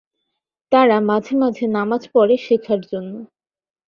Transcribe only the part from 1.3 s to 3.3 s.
মাঝে নামায পড়ে শেখার জন্য।